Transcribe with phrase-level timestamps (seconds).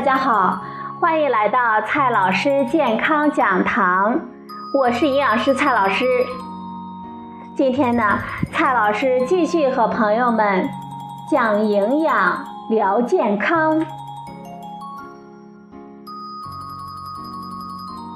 [0.00, 0.58] 大家好，
[0.98, 4.18] 欢迎来到蔡老师健康讲堂，
[4.72, 6.06] 我是营养师蔡老师。
[7.54, 8.18] 今天呢，
[8.50, 10.66] 蔡老师继续和朋友们
[11.30, 13.78] 讲营养、聊健康。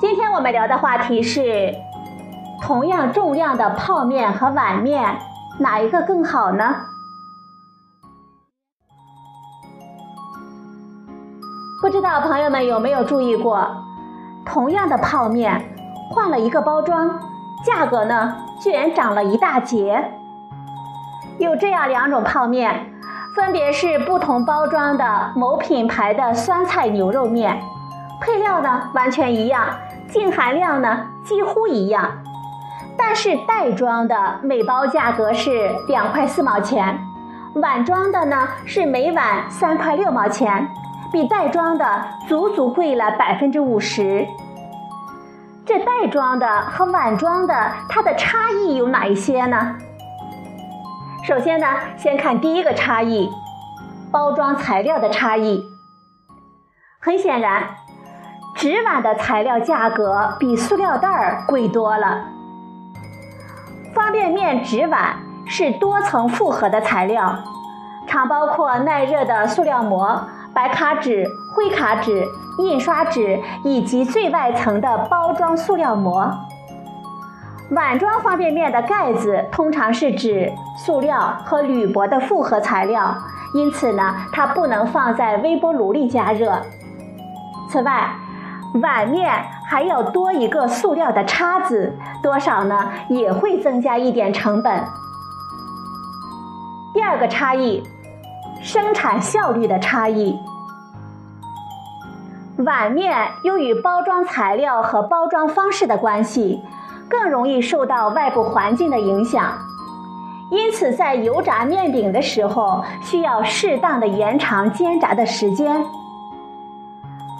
[0.00, 1.74] 今天我们聊的话题是：
[2.62, 5.18] 同样重量的泡面和碗面，
[5.58, 6.76] 哪一个更好呢？
[11.80, 13.68] 不知道朋友们有没有注意过，
[14.44, 15.60] 同样的泡面，
[16.10, 17.18] 换了一个包装，
[17.64, 20.12] 价格呢居然涨了一大截。
[21.38, 22.92] 有这样两种泡面，
[23.34, 27.60] 分别是不同包装的某品牌的酸菜牛肉面，
[28.20, 29.66] 配料呢完全一样，
[30.08, 32.08] 净含量呢几乎一样，
[32.96, 36.98] 但是袋装的每包价格是两块四毛钱，
[37.56, 40.66] 碗装的呢是每碗三块六毛钱。
[41.14, 41.86] 比袋装的
[42.26, 44.26] 足足贵了百分之五十。
[45.64, 47.54] 这袋装的和碗装的，
[47.88, 49.76] 它的差异有哪一些呢？
[51.22, 53.30] 首先呢，先看第一个差异，
[54.10, 55.62] 包装材料的差异。
[57.00, 57.62] 很显然，
[58.56, 62.24] 纸碗的材料价格比塑料袋儿贵多了。
[63.94, 65.14] 方便面纸碗
[65.46, 67.38] 是多层复合的材料，
[68.08, 70.20] 常包括耐热的塑料膜。
[70.54, 72.24] 白卡纸、灰卡纸、
[72.58, 76.32] 印刷纸以及最外层的包装塑料膜。
[77.70, 83.16] 碗装方便面的盖子通常是指塑料和铝箔的复合材料，
[83.54, 86.60] 因此呢，它不能放在微波炉里加热。
[87.68, 88.10] 此外，
[88.82, 89.32] 碗面
[89.66, 94.84] 还要多一个塑料的叉子，多少呢也会增加一点成本。
[96.92, 97.82] 第二个差异。
[98.64, 100.34] 生产效率的差异，
[102.56, 106.62] 碗面由于包装材料和包装方式的关系，
[107.06, 109.52] 更容易受到外部环境的影响，
[110.50, 115.84] 因此在油炸面饼的时候，需要适当的延长煎炸的时间。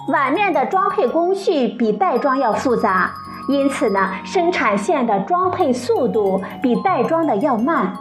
[0.09, 3.09] 碗面的装配工序比袋装要复杂，
[3.49, 7.91] 因此呢，生产线的装配速度比袋装的要慢。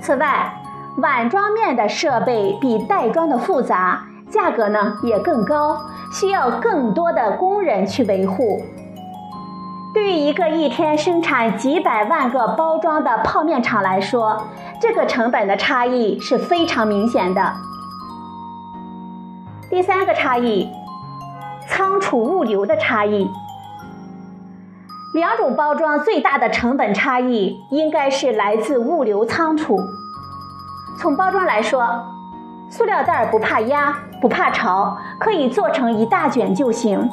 [0.00, 0.52] 此外，
[1.00, 5.76] 碗装面的设备比袋装的复杂，价格呢也更高，
[6.12, 8.60] 需要更多的工人去维护。
[9.94, 14.46] 对于一个一天生产几百万个包装的泡面厂来说，
[14.80, 17.52] 这个成本的差异是非常明显的。
[19.70, 20.68] 第三个差异，
[21.66, 23.28] 仓储物流的差异。
[25.14, 29.76] 两种包装最大的成本差异应该是来自物流仓储。
[31.00, 31.82] 从包装来说，
[32.68, 37.08] 塑料袋不怕压，不怕潮，可以做成一大卷就行。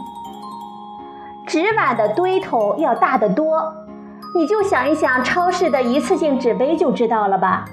[1.45, 3.63] 纸碗的堆头要大得多，
[4.35, 7.63] 你就想一想超市的一次性纸杯就知道了吧。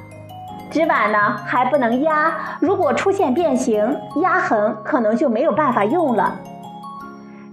[0.70, 6.36] 纸碗呢还不能压，如果出现变形、压痕，可能就没有办法用了。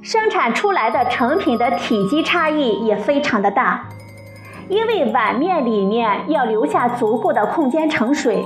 [0.04, 3.86] 生产出来的成品的体积差异也非常的大。
[4.72, 8.42] 因为碗面里面要留下足够的空间盛水，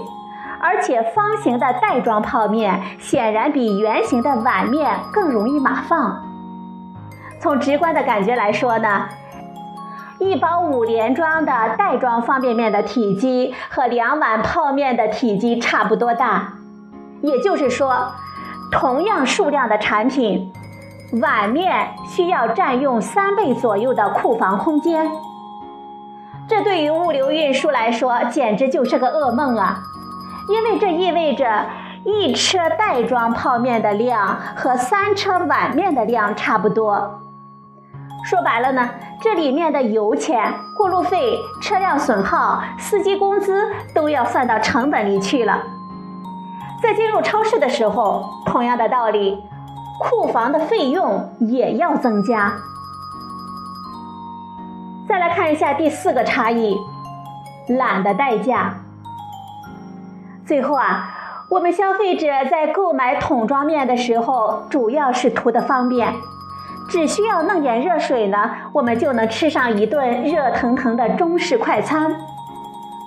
[0.59, 6.19] 而且方形的袋装泡面显然比圆形的碗面更容易码放。
[7.39, 9.07] 从直观的感觉来说呢，
[10.17, 16.53] 一包五连装的袋装方便面的体积和两碗泡面的体积差不多大，
[17.21, 18.07] 也就是说，
[18.71, 20.51] 同样数量的产品，
[21.21, 25.07] 碗面需要占用三倍左右的库房空间。
[26.47, 29.79] 这对于物流运输来说简直就是个噩梦啊！
[30.47, 31.65] 因为这意味着
[32.03, 37.19] 一车袋装泡面的量和三车碗面的量差不多。
[38.23, 38.89] 说白了呢，
[39.21, 45.63] 这里面的油钱、过路费、车辆损耗、司机工资都要算到成本里去了。
[46.81, 49.39] 在进入超市的时候，同样的道理，
[49.99, 52.53] 库房的费用也要增加。
[55.15, 56.77] 再来看一下第四个差异，
[57.69, 58.73] 懒的代价。
[60.45, 61.09] 最后啊，
[61.49, 66.13] 我们消费者在购买桶装面的时候，主要是图的方便，
[66.89, 72.13] 只需要弄点热水呢，我们就能吃上一顿热腾腾的中式快餐。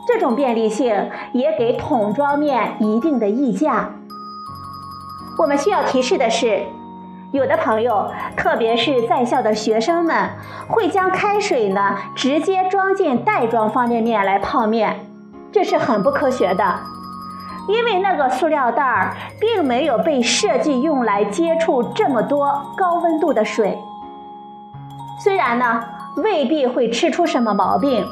[0.06, 3.90] 这种便利性也给桶装面一定的溢价。
[5.38, 6.62] 我们需要提示的是。
[7.30, 10.30] 有的朋友，特别是在校的学生们，
[10.66, 15.04] 会将开水呢直接装进袋装方便面来泡面，
[15.52, 16.80] 这是很不科学的。
[17.69, 23.76] 因为那个塑料袋儿并没有被设计用来接触这么多高温度的水。
[25.22, 25.84] 虽然呢，
[26.16, 28.06] 未必会吃出什么毛病，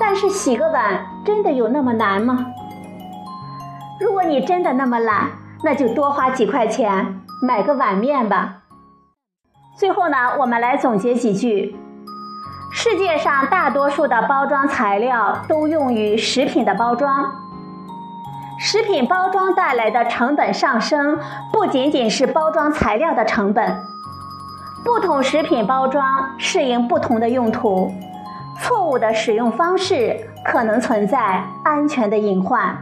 [0.00, 2.46] 但是洗个碗真的有那么难吗？
[4.00, 5.28] 如果你真的那么懒，
[5.62, 8.62] 那就多花几块钱买个碗面吧。
[9.76, 11.76] 最后呢，我们来总结几句：
[12.72, 17.32] 世界上大多数的包装材料都用于食品的包装，
[18.58, 21.18] 食品包装带来的成本上升，
[21.52, 23.80] 不仅仅是包装材料的成本。
[24.84, 27.92] 不同食品包装适应不同的用途，
[28.58, 32.76] 错误的使用方式可能存在安全的隐患。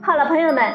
[0.00, 0.74] 好了，朋友们，